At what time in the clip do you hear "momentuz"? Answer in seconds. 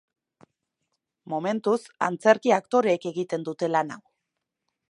1.33-1.77